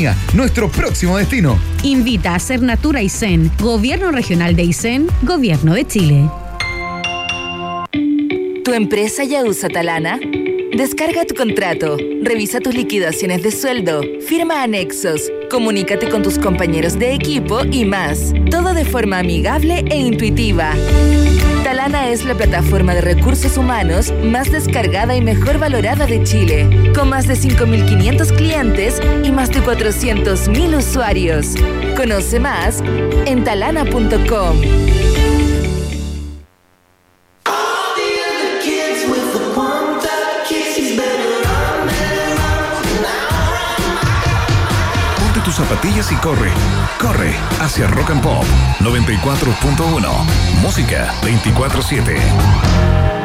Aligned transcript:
Patagonia, 0.00 0.16
nuestro 0.34 0.70
próximo 0.70 1.18
destino. 1.18 1.58
Invita 1.82 2.34
a 2.34 2.38
Ser 2.38 2.62
Natura 2.62 3.00
Zen, 3.08 3.50
Gobierno 3.58 4.10
Regional 4.10 4.56
de 4.56 4.64
Isen, 4.64 5.06
Gobierno 5.22 5.74
de 5.74 5.86
Chile. 5.86 6.30
¿Tu 8.64 8.72
empresa 8.72 9.24
ya 9.24 9.44
usa 9.44 9.68
Talana? 9.68 10.18
Descarga 10.72 11.26
tu 11.26 11.34
contrato, 11.34 11.96
revisa 12.22 12.60
tus 12.60 12.74
liquidaciones 12.74 13.42
de 13.42 13.50
sueldo, 13.50 14.02
firma 14.26 14.62
anexos, 14.62 15.30
comunícate 15.50 16.08
con 16.08 16.22
tus 16.22 16.38
compañeros 16.38 16.98
de 16.98 17.14
equipo 17.14 17.64
y 17.70 17.84
más. 17.84 18.32
Todo 18.50 18.72
de 18.72 18.84
forma 18.84 19.18
amigable 19.18 19.84
e 19.90 19.96
intuitiva. 19.96 20.72
Talana 21.80 22.10
es 22.10 22.26
la 22.26 22.34
plataforma 22.34 22.94
de 22.94 23.00
recursos 23.00 23.56
humanos 23.56 24.12
más 24.22 24.52
descargada 24.52 25.16
y 25.16 25.22
mejor 25.22 25.56
valorada 25.56 26.04
de 26.04 26.22
Chile, 26.24 26.92
con 26.94 27.08
más 27.08 27.26
de 27.26 27.32
5.500 27.32 28.36
clientes 28.36 29.00
y 29.24 29.32
más 29.32 29.48
de 29.48 29.62
400.000 29.62 30.76
usuarios. 30.76 31.54
Conoce 31.96 32.38
más 32.38 32.82
en 33.24 33.44
talana.com. 33.44 34.99
zapatillas 45.70 46.10
y 46.10 46.16
corre. 46.16 46.50
Corre 46.98 47.32
hacia 47.60 47.86
Rock 47.86 48.10
and 48.10 48.22
Pop 48.22 48.44
94.1. 48.80 50.26
Música 50.60 51.14
24-7. 51.22 53.19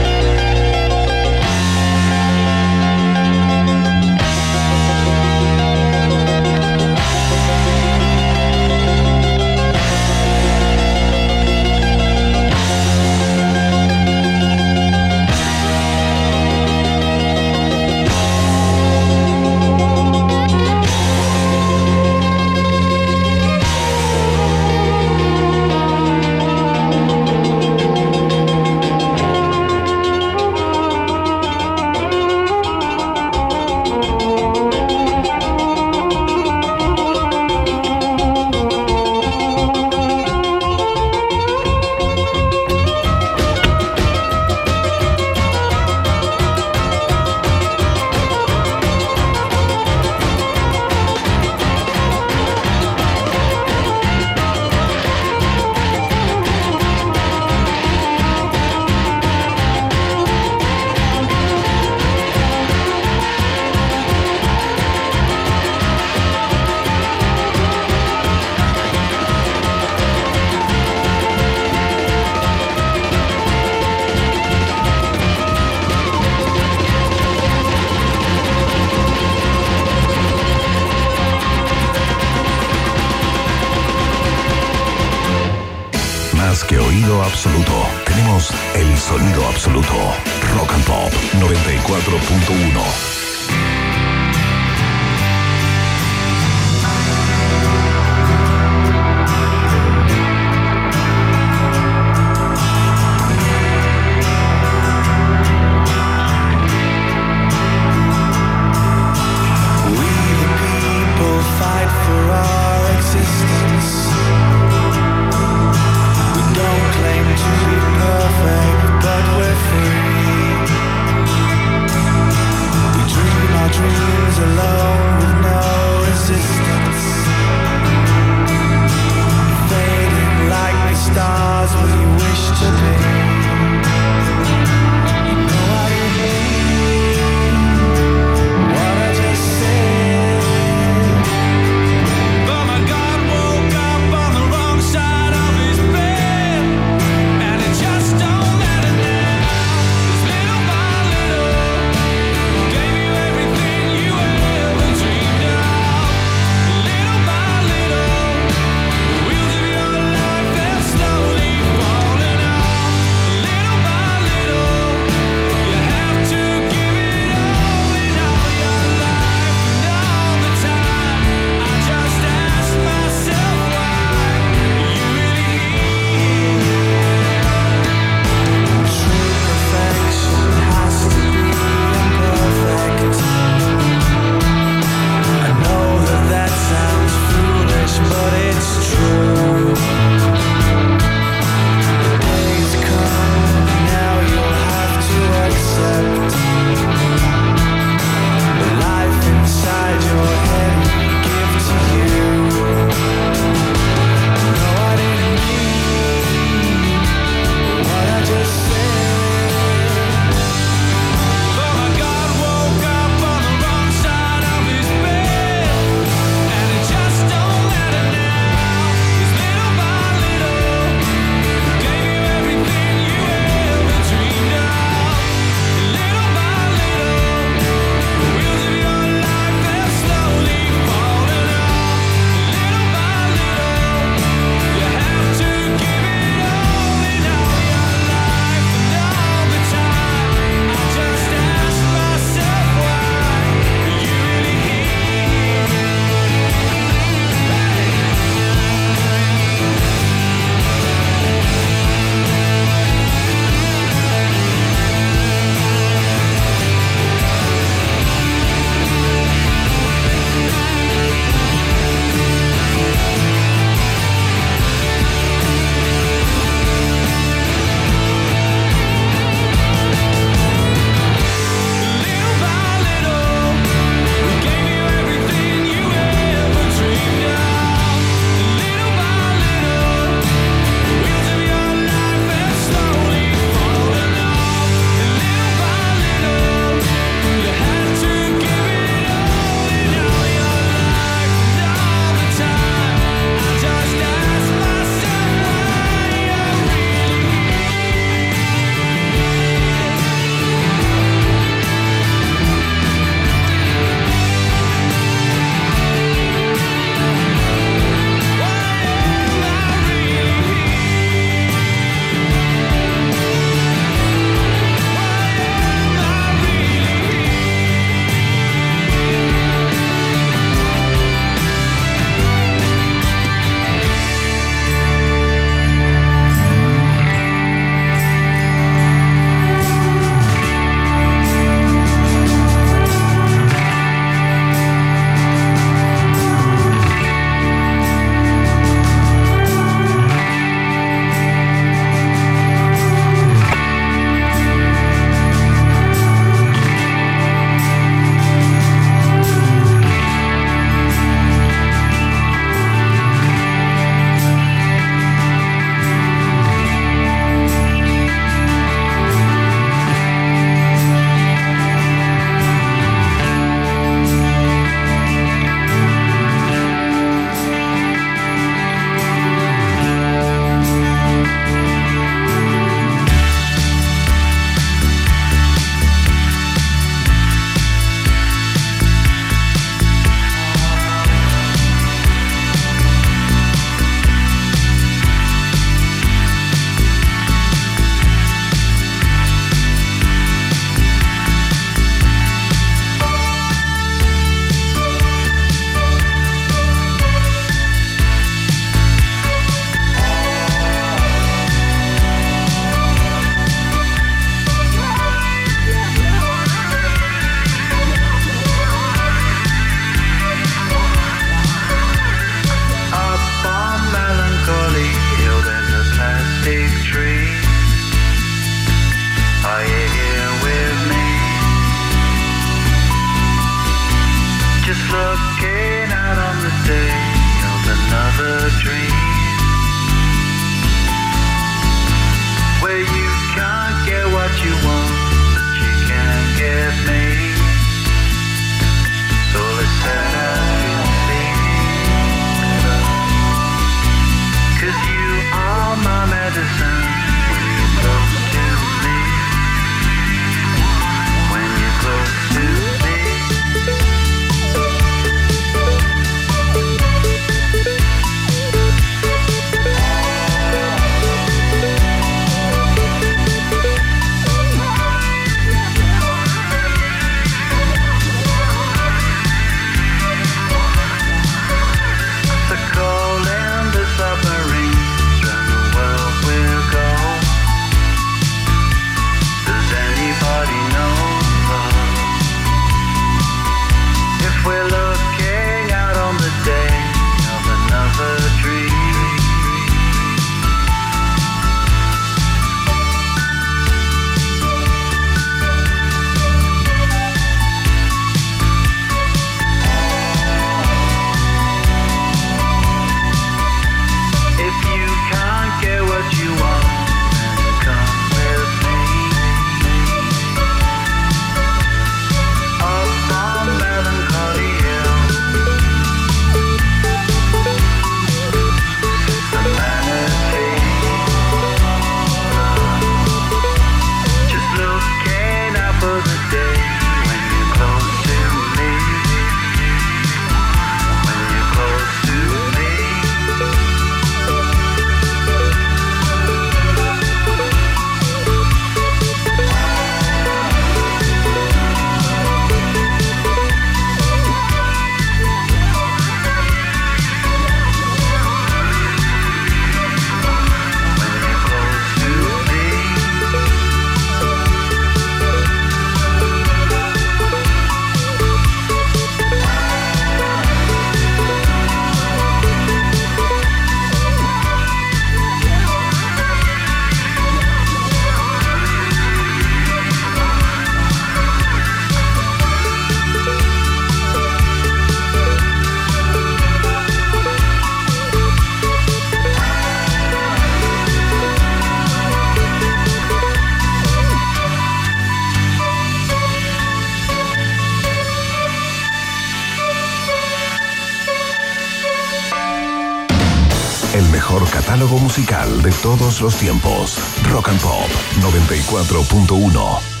Musical 594.97 595.61
de 595.61 595.71
todos 595.71 596.21
los 596.21 596.35
tiempos. 596.35 596.97
Rock 597.23 597.49
and 597.49 597.61
Pop 597.61 597.87
94.1. 598.21 600.00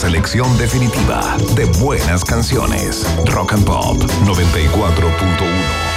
selección 0.00 0.56
definitiva 0.56 1.36
de 1.54 1.66
buenas 1.78 2.24
canciones. 2.24 3.04
Rock 3.26 3.52
and 3.52 3.66
Pop 3.66 3.98
94.1. 4.24 5.89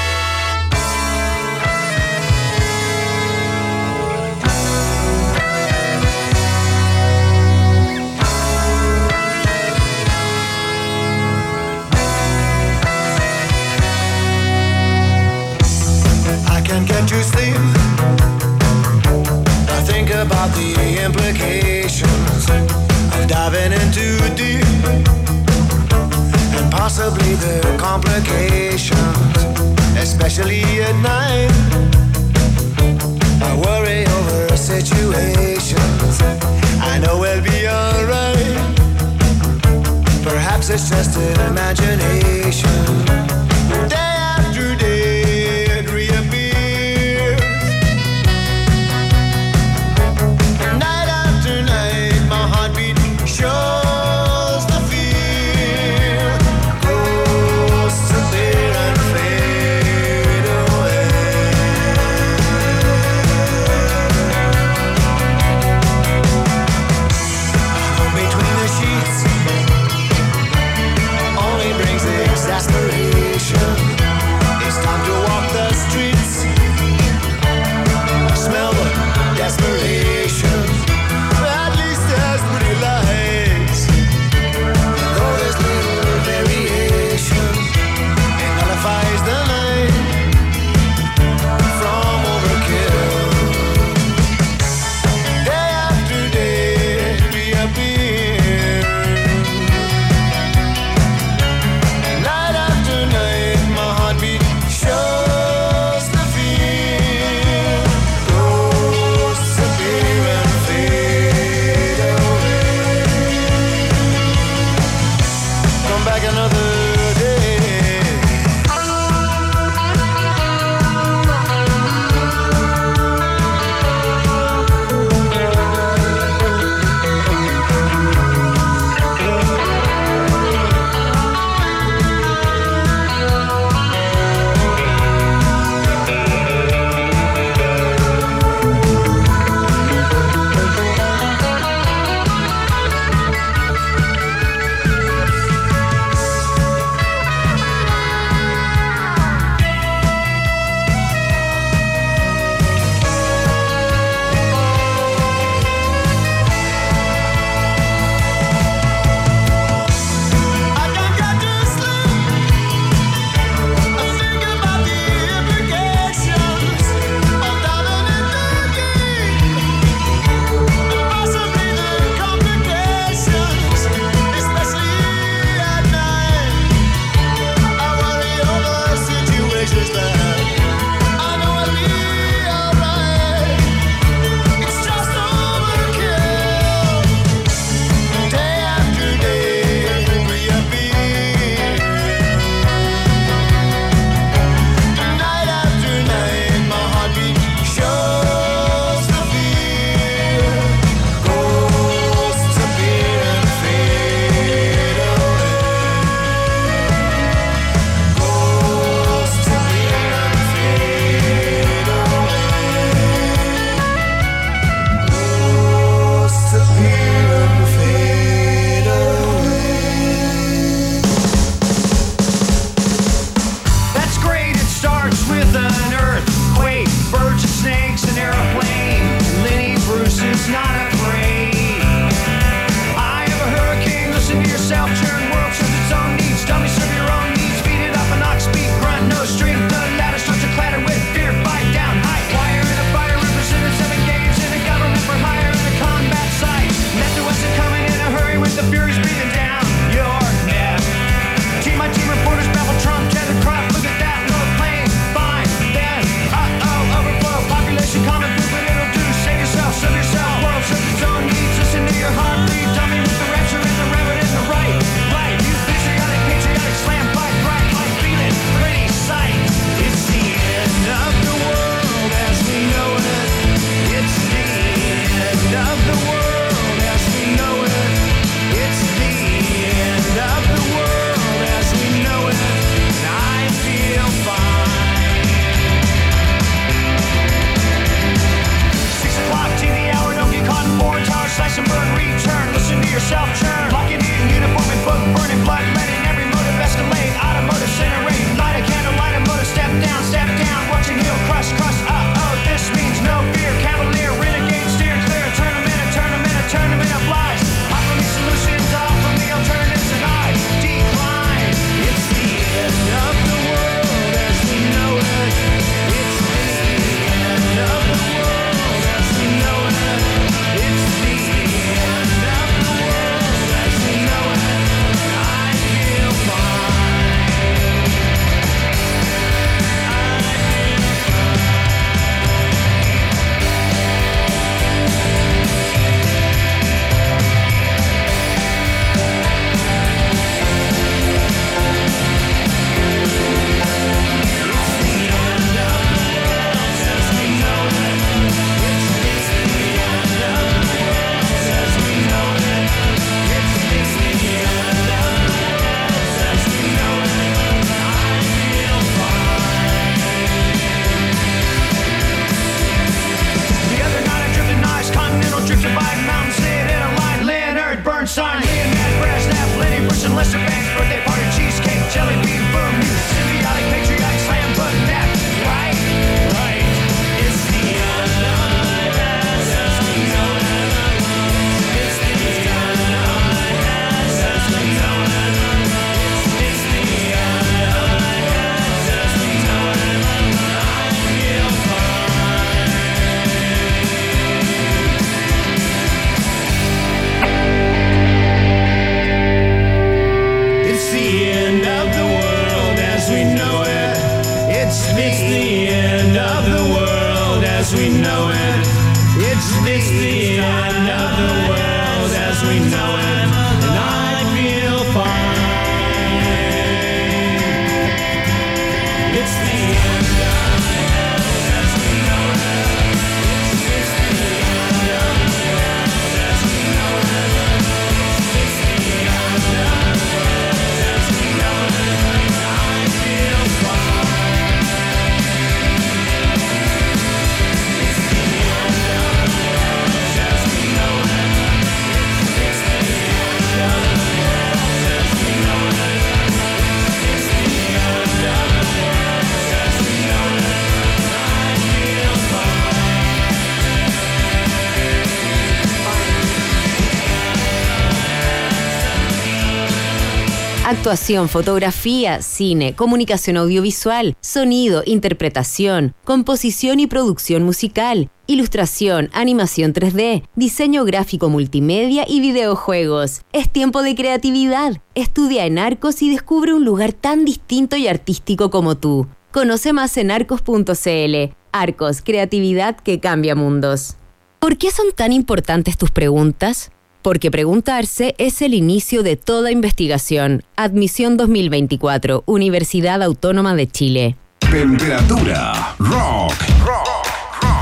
Actuación, 460.83 461.29
fotografía, 461.29 462.21
cine, 462.21 462.75
comunicación 462.75 463.37
audiovisual, 463.37 464.17
sonido, 464.19 464.83
interpretación, 464.85 465.95
composición 466.03 466.81
y 466.81 466.87
producción 466.87 467.43
musical, 467.43 468.09
ilustración, 468.27 469.09
animación 469.13 469.73
3D, 469.73 470.27
diseño 470.35 470.83
gráfico 470.83 471.29
multimedia 471.29 472.03
y 472.05 472.19
videojuegos. 472.19 473.21
Es 473.31 473.49
tiempo 473.49 473.81
de 473.81 473.95
creatividad. 473.95 474.81
Estudia 474.93 475.45
en 475.45 475.57
Arcos 475.57 476.01
y 476.01 476.09
descubre 476.09 476.53
un 476.53 476.65
lugar 476.65 476.91
tan 476.91 477.23
distinto 477.23 477.77
y 477.77 477.87
artístico 477.87 478.49
como 478.49 478.75
tú. 478.75 479.07
Conoce 479.31 479.71
más 479.71 479.95
en 479.95 480.11
arcos.cl. 480.11 481.33
Arcos, 481.53 482.01
creatividad 482.01 482.75
que 482.75 482.99
cambia 482.99 483.35
mundos. 483.35 483.95
¿Por 484.39 484.57
qué 484.57 484.69
son 484.69 484.91
tan 484.93 485.13
importantes 485.13 485.77
tus 485.77 485.91
preguntas? 485.91 486.72
Porque 487.03 487.29
preguntarse 487.29 488.15
es 488.17 488.41
el 488.41 488.55
inicio 488.55 489.03
de 489.03 489.17
toda 489.17 489.51
investigación. 489.51 490.43
Admisión 490.55 491.17
2024, 491.17 492.23
Universidad 492.25 493.03
Autónoma 493.03 493.55
de 493.55 493.67
Chile. 493.67 494.15
Temperatura 494.39 495.75
rock. 495.77 496.33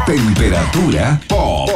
Temperatura 0.05 1.19
pop. 1.27 1.69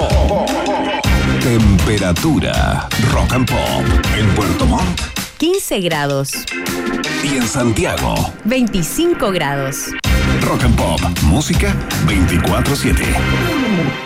Temperatura 1.41 2.88
rock 3.12 3.34
and 3.34 3.49
pop. 3.49 3.84
En 4.17 4.28
Puerto 4.36 4.65
Montt 4.65 5.01
15 5.38 5.80
grados, 5.82 6.32
y 7.23 7.36
en 7.36 7.47
Santiago. 7.47 8.15
25 8.45 9.32
grados. 9.32 9.88
Rock 10.41 10.63
and 10.63 10.75
pop. 10.78 11.01
Música 11.23 11.75
24-7. 12.08 14.04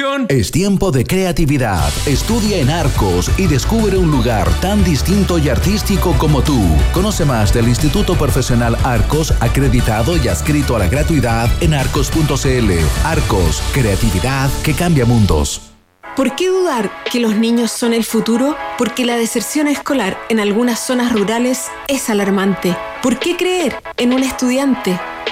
¡Acción! 0.00 0.26
Es 0.30 0.50
tiempo 0.50 0.90
de 0.92 1.04
creatividad. 1.04 1.92
Estudia 2.06 2.56
en 2.58 2.70
Arcos 2.70 3.30
y 3.36 3.46
descubre 3.46 3.98
un 3.98 4.10
lugar 4.10 4.48
tan 4.60 4.82
distinto 4.82 5.36
y 5.36 5.50
artístico 5.50 6.14
como 6.16 6.40
tú. 6.42 6.58
Conoce 6.94 7.26
más 7.26 7.52
del 7.52 7.68
Instituto 7.68 8.16
Profesional 8.16 8.78
Arcos, 8.82 9.34
acreditado 9.40 10.16
y 10.16 10.28
adscrito 10.28 10.74
a 10.74 10.78
la 10.78 10.88
gratuidad 10.88 11.50
en 11.60 11.74
arcos.cl. 11.74 12.70
Arcos, 13.04 13.62
creatividad 13.74 14.50
que 14.62 14.72
cambia 14.72 15.04
mundos. 15.04 15.60
¿Por 16.16 16.34
qué 16.34 16.48
dudar 16.48 16.90
que 17.10 17.20
los 17.20 17.36
niños 17.36 17.70
son 17.70 17.92
el 17.92 18.04
futuro? 18.04 18.56
Porque 18.78 19.04
la 19.04 19.16
deserción 19.16 19.68
escolar 19.68 20.18
en 20.30 20.40
algunas 20.40 20.80
zonas 20.80 21.12
rurales 21.12 21.66
es 21.88 22.08
alarmante. 22.08 22.74
¿Por 23.02 23.18
qué 23.18 23.36
creer 23.36 23.76
en 23.98 24.14
un 24.14 24.22
estudiante? 24.22 24.98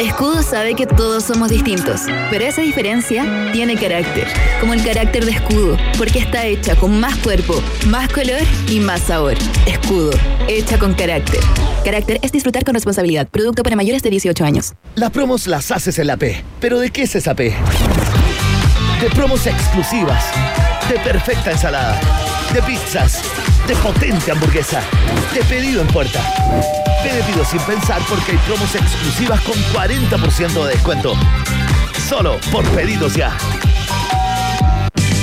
Escudo 0.00 0.42
sabe 0.42 0.74
que 0.74 0.86
todos 0.86 1.24
somos 1.24 1.50
distintos, 1.50 2.02
pero 2.30 2.44
esa 2.44 2.62
diferencia 2.62 3.50
tiene 3.52 3.76
carácter, 3.76 4.26
como 4.58 4.72
el 4.72 4.82
carácter 4.82 5.24
de 5.24 5.32
Escudo, 5.32 5.76
porque 5.98 6.18
está 6.18 6.46
hecha 6.46 6.74
con 6.74 6.98
más 6.98 7.18
cuerpo, 7.18 7.62
más 7.86 8.08
color 8.10 8.40
y 8.68 8.80
más 8.80 9.02
sabor. 9.02 9.34
Escudo, 9.66 10.10
hecha 10.48 10.78
con 10.78 10.94
carácter. 10.94 11.40
Carácter 11.84 12.18
es 12.22 12.32
disfrutar 12.32 12.64
con 12.64 12.74
responsabilidad, 12.74 13.28
producto 13.28 13.62
para 13.62 13.76
mayores 13.76 14.02
de 14.02 14.10
18 14.10 14.44
años. 14.44 14.74
Las 14.94 15.10
promos 15.10 15.46
las 15.46 15.70
haces 15.70 15.98
en 15.98 16.06
la 16.06 16.16
P. 16.16 16.42
¿Pero 16.60 16.78
de 16.78 16.90
qué 16.90 17.02
es 17.02 17.14
esa 17.14 17.34
P? 17.34 17.54
De 19.00 19.10
promos 19.14 19.46
exclusivas, 19.46 20.24
de 20.88 20.98
perfecta 21.00 21.52
ensalada, 21.52 22.00
de 22.54 22.62
pizzas, 22.62 23.22
de 23.66 23.74
potente 23.76 24.32
hamburguesa, 24.32 24.82
de 25.34 25.42
pedido 25.44 25.82
en 25.82 25.88
puerta. 25.88 26.79
Pide 27.02 27.22
pido 27.22 27.44
sin 27.44 27.60
pensar 27.60 28.02
porque 28.08 28.32
hay 28.32 28.38
promos 28.38 28.74
exclusivas 28.74 29.40
con 29.40 29.54
40% 29.72 30.64
de 30.64 30.70
descuento. 30.72 31.14
Solo 32.08 32.38
por 32.52 32.64
pedidos 32.70 33.14
ya. 33.14 33.36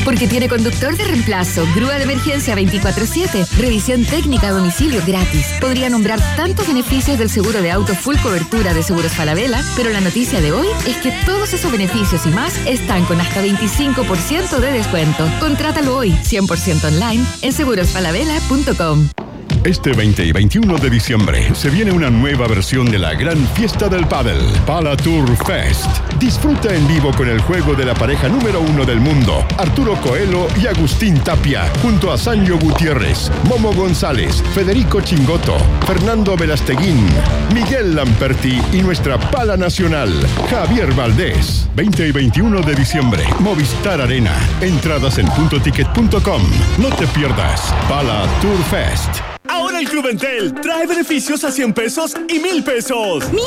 Porque 0.04 0.26
tiene 0.26 0.48
conductor 0.48 0.96
de 0.96 1.04
reemplazo, 1.04 1.68
grúa 1.76 1.96
de 1.96 2.04
emergencia 2.04 2.56
24-7, 2.56 3.46
revisión 3.58 4.06
técnica 4.06 4.48
a 4.48 4.52
domicilio 4.52 5.02
gratis. 5.06 5.46
Podría 5.60 5.90
nombrar 5.90 6.20
tantos 6.38 6.66
beneficios 6.66 7.20
del 7.20 7.30
seguro 7.30 7.62
de 7.62 7.72
auto 7.72 7.94
full 7.94 8.16
cobertura 8.24 8.74
de 8.74 8.84
Seguros 8.84 9.12
Falabella, 9.12 9.62
pero 9.76 9.90
la 9.90 10.00
noticia 10.00 10.40
de 10.40 10.54
hoy 10.54 10.68
es 10.88 10.96
que 10.98 11.12
todos 11.26 11.54
esos 11.54 11.72
beneficios 11.72 12.26
y 12.26 12.30
más 12.30 12.56
están 12.66 13.04
con 13.04 13.20
hasta 13.20 13.44
25% 13.44 14.60
de 14.60 14.72
descuento. 14.72 15.28
Contrátalo 15.42 15.98
hoy, 15.98 16.12
100% 16.12 16.86
online, 16.86 17.26
en 17.42 17.52
segurosfalabella.com. 17.52 19.27
Este 19.64 19.94
20 19.94 20.26
y 20.26 20.32
21 20.32 20.78
de 20.78 20.90
diciembre 20.90 21.54
se 21.54 21.70
viene 21.70 21.92
una 21.92 22.10
nueva 22.10 22.48
versión 22.48 22.90
de 22.90 23.00
la 23.00 23.14
gran 23.14 23.38
fiesta 23.50 23.88
del 23.90 24.08
pádel, 24.08 24.40
Pala 24.66 24.96
Tour 24.96 25.36
Fest. 25.46 25.88
Disfruta 26.20 26.74
en 26.74 26.88
vivo 26.88 27.12
con 27.16 27.28
el 27.28 27.40
juego 27.42 27.74
de 27.74 27.86
la 27.86 27.94
pareja 27.94 28.30
número 28.30 28.62
uno 28.62 28.86
del 28.86 29.00
mundo, 29.00 29.46
Arturo 29.58 29.96
Coelho 30.02 30.48
y 30.62 30.68
Agustín 30.68 31.20
Tapia, 31.20 31.70
junto 31.82 32.12
a 32.12 32.18
Sancho 32.18 32.58
Gutiérrez, 32.58 33.32
Momo 33.48 33.74
González, 33.74 34.42
Federico 34.54 35.02
Chingoto, 35.02 35.58
Fernando 35.86 36.36
Velasteguín, 36.36 37.06
Miguel 37.54 37.96
Lamperti 37.96 38.62
y 38.74 38.82
nuestra 38.82 39.20
pala 39.20 39.58
nacional, 39.58 40.12
Javier 40.50 40.94
Valdés. 40.94 41.68
20 41.76 42.08
y 42.08 42.12
21 42.12 42.62
de 42.62 42.76
diciembre, 42.76 43.24
Movistar 43.40 44.02
Arena. 44.02 44.36
Entradas 44.62 45.18
en 45.18 45.28
puntoticket.com. 45.28 46.42
No 46.80 46.90
te 46.96 47.06
pierdas, 47.08 47.74
Pala 47.88 48.26
Tour 48.42 48.58
Fest. 48.72 49.37
Ahora 49.50 49.80
el 49.80 49.90
Club 49.90 50.08
Entel 50.08 50.54
trae 50.54 50.86
beneficios 50.86 51.44
a 51.44 51.52
100 51.52 51.74
pesos 51.74 52.14
y 52.28 52.40
1000 52.40 52.64
pesos. 52.64 53.32
¿Mil? 53.32 53.44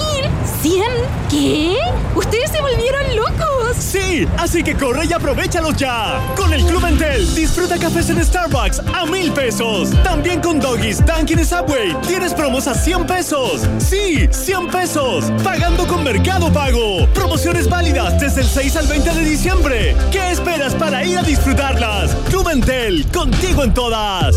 ¿Cien? 0.63 0.91
¿Qué? 1.31 1.77
¿Ustedes 2.15 2.51
se 2.51 2.61
volvieron 2.61 3.17
locos? 3.17 3.77
Sí, 3.79 4.27
así 4.39 4.63
que 4.63 4.75
corre 4.75 5.07
y 5.07 5.13
aprovechalos 5.13 5.77
ya. 5.77 6.21
Con 6.37 6.53
el 6.53 6.65
Club 6.65 6.85
Entel, 6.87 7.35
disfruta 7.35 7.79
cafés 7.79 8.11
en 8.11 8.25
Starbucks 8.25 8.81
a 8.95 9.07
1000 9.07 9.33
pesos. 9.33 9.91
También 10.03 10.41
con 10.41 10.59
Doggies, 10.61 11.05
Dunkin' 11.05 11.39
y 11.39 11.45
Subway, 11.45 11.97
tienes 12.07 12.35
promos 12.35 12.67
a 12.67 12.75
100 12.75 13.07
pesos. 13.07 13.63
Sí, 13.79 14.29
100 14.31 14.69
pesos. 14.69 15.31
Pagando 15.45 15.87
con 15.87 16.03
Mercado 16.03 16.53
Pago. 16.53 17.07
Promociones 17.15 17.69
válidas 17.69 18.21
desde 18.21 18.43
el 18.43 18.49
6 18.49 18.77
al 18.77 18.87
20 18.87 19.11
de 19.15 19.25
diciembre. 19.25 19.97
¿Qué 20.11 20.31
esperas 20.31 20.75
para 20.75 21.05
ir 21.05 21.19
a 21.19 21.23
disfrutarlas? 21.23 22.15
Club 22.29 22.49
Entel, 22.49 23.07
contigo 23.13 23.65
en 23.65 23.75
todas. 23.75 24.37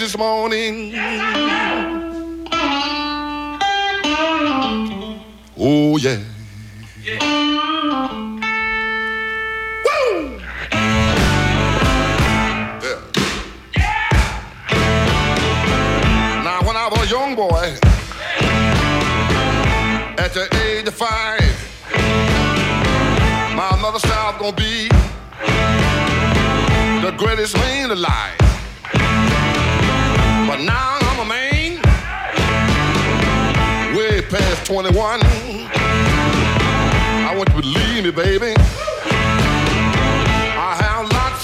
This 0.00 0.16
morning. 0.16 0.94
Oh 0.96 1.39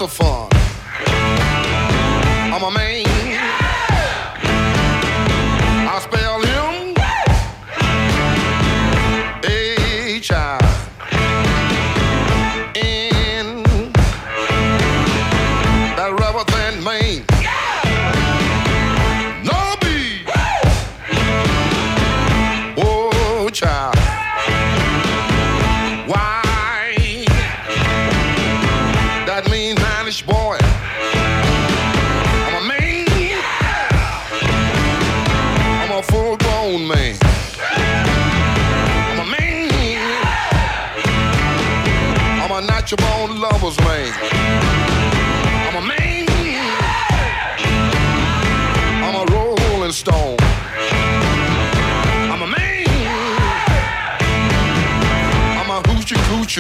saxophone. 0.07 0.56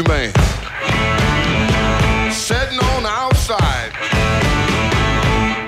Man. 0.03 0.32
Sitting 2.30 2.78
on 2.78 3.03
the 3.03 3.09
outside. 3.09 3.92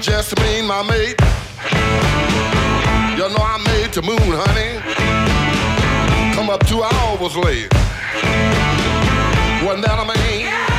Just 0.03 0.39
me 0.41 0.59
and 0.59 0.69
my 0.69 0.83
mate. 0.83 1.17
You 3.17 3.29
know 3.29 3.43
I 3.43 3.59
made 3.65 3.93
the 3.93 4.03
moon, 4.03 4.19
honey. 4.21 4.81
Come 6.35 6.51
up 6.51 6.67
two 6.67 6.83
hours 6.83 7.37
late. 7.37 7.73
Wasn't 9.65 9.85
that 9.87 9.99
a 9.99 10.05
man? 10.05 10.78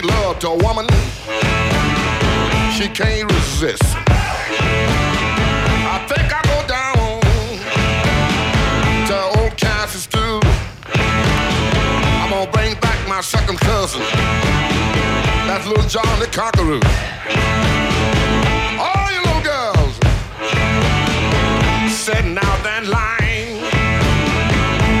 Make 0.00 0.10
love 0.10 0.38
to 0.38 0.48
a 0.48 0.56
woman, 0.56 0.86
she 2.72 2.88
can't 2.88 3.30
resist. 3.32 3.82
I 5.86 6.04
think 6.08 6.32
I 6.32 6.40
go 6.44 6.66
down 6.68 7.20
to 9.08 9.40
old 9.40 9.56
Kansas 9.56 10.02
stew. 10.02 10.40
I'm 10.94 12.30
gonna 12.30 12.50
bring 12.52 12.74
back 12.80 13.08
my 13.08 13.20
second 13.20 13.58
cousin. 13.58 14.02
That's 15.46 15.66
little 15.66 15.88
John 15.88 16.18
the 16.20 16.26
Conqueror. 16.26 16.80
All 18.78 19.10
you 19.10 19.20
little 19.22 19.42
girls 19.42 19.94
sitting 21.92 22.38
out 22.38 22.62
that 22.62 22.84
line. 22.86 23.64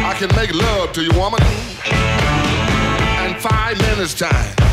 I 0.04 0.14
can 0.18 0.34
make 0.34 0.52
love 0.54 0.92
to 0.92 1.02
you, 1.02 1.12
woman, 1.12 1.42
in 3.24 3.34
five 3.40 3.78
minutes 3.78 4.14
time 4.14 4.67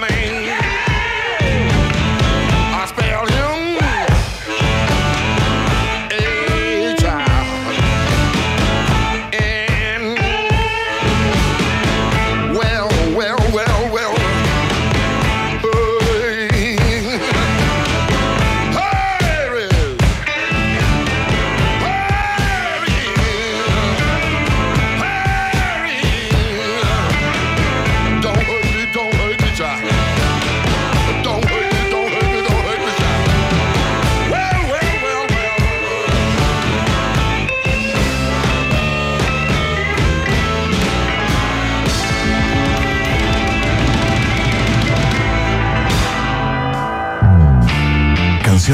coming. 0.00 0.47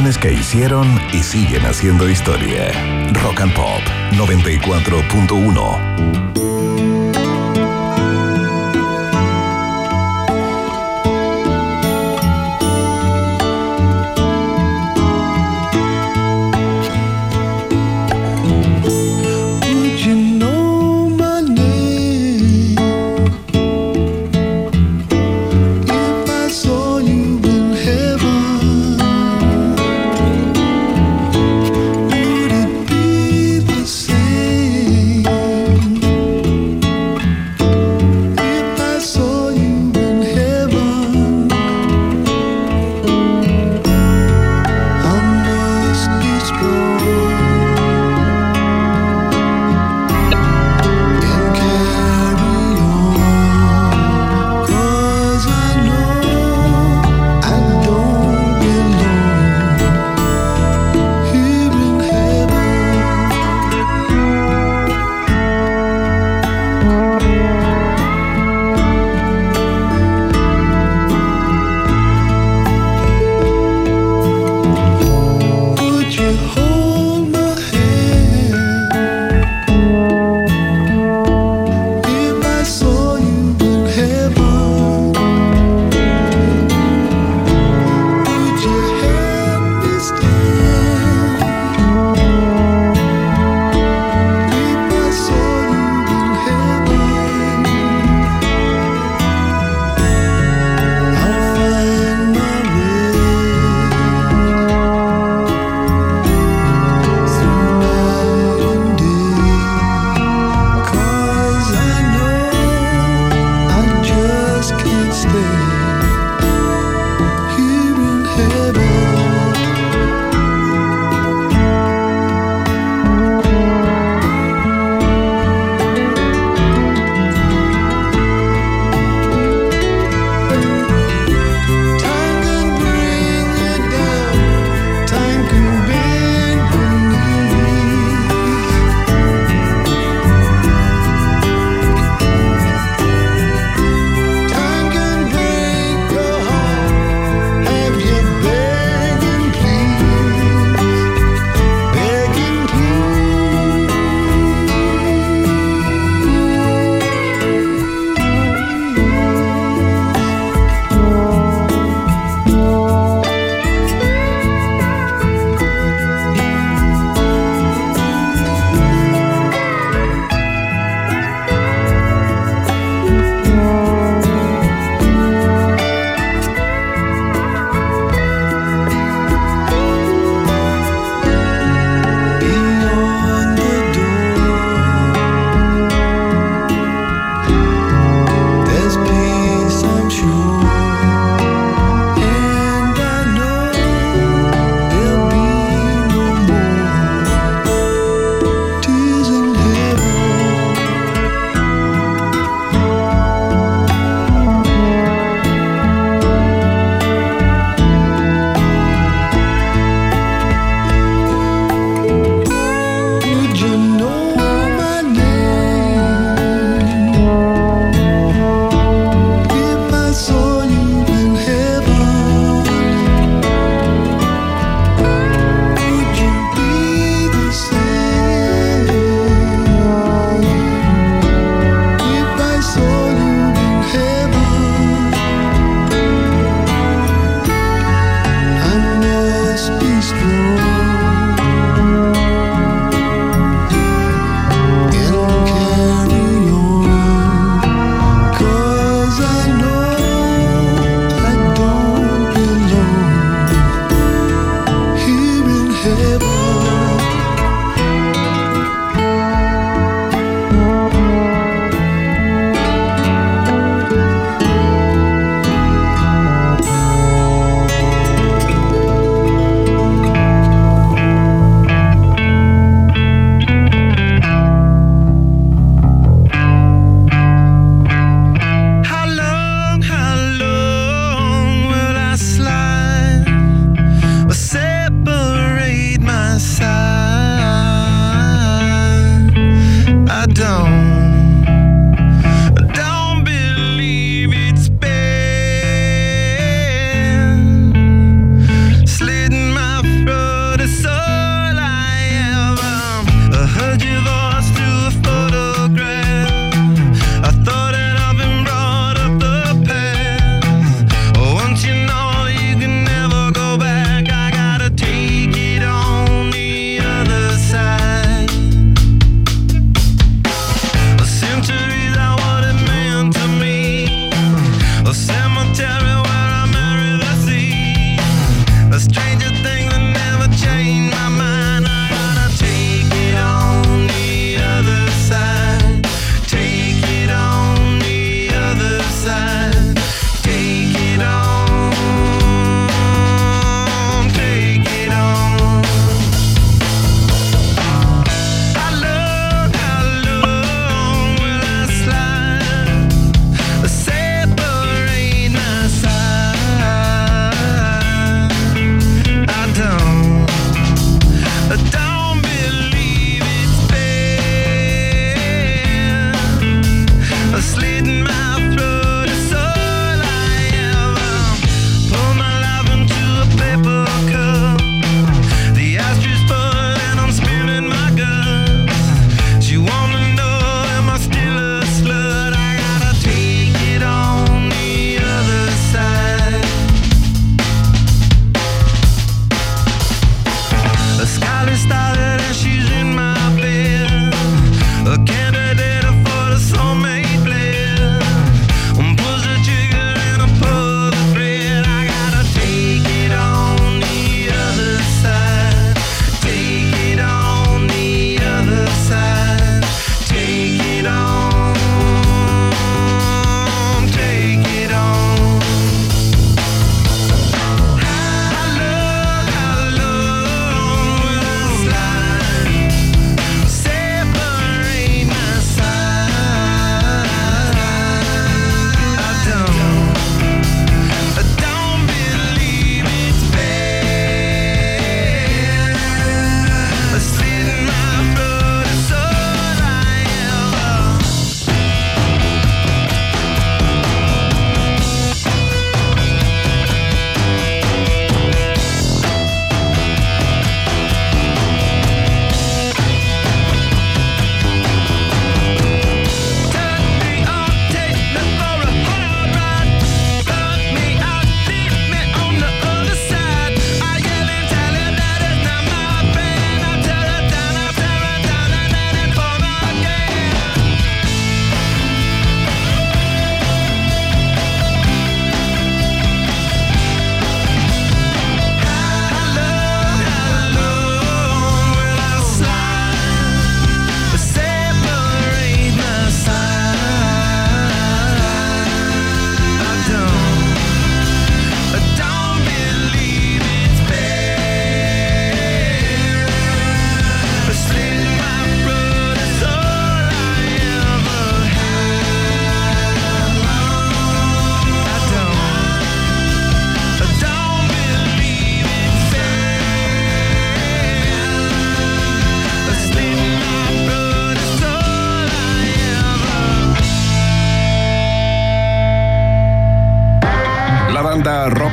Que 0.04 0.34
hicieron 0.34 0.86
y 1.14 1.22
siguen 1.22 1.64
haciendo 1.64 2.10
historia. 2.10 2.70
Rock 3.22 3.40
and 3.40 3.54
Pop 3.54 3.80
94.1. 4.12 6.43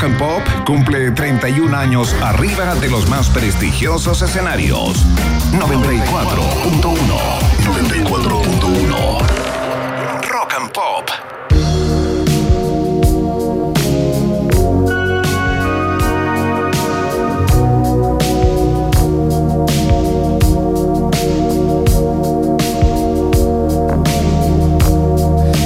Rock 0.01 0.09
and 0.09 0.17
Pop 0.17 0.41
cumple 0.65 1.11
31 1.11 1.77
años 1.77 2.15
arriba 2.23 2.73
de 2.73 2.89
los 2.89 3.07
más 3.07 3.29
prestigiosos 3.29 4.23
escenarios. 4.23 5.05
94.1. 5.51 7.61
94.1. 7.61 10.27
Rock 10.27 10.55
and 10.59 10.73
Pop. 10.73 11.07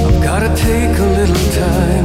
I've 0.05 0.21
gotta 0.21 0.53
take 0.57 0.99
a 0.99 1.05
little 1.05 1.51
time, 1.53 2.04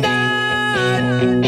night. 0.00 1.47